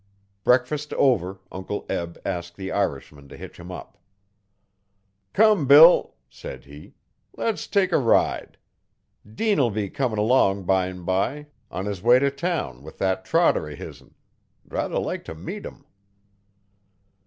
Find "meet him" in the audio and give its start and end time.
15.35-15.85